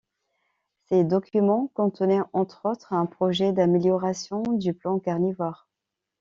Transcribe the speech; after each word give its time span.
Ces 0.85 1.03
documents 1.03 1.67
contenaient 1.75 2.23
entre 2.33 2.65
autres 2.67 2.91
un 2.91 3.05
projet 3.05 3.53
d'amélioration 3.53 4.41
du 4.41 4.73
plan 4.73 4.97
Carnivore. 4.97 5.67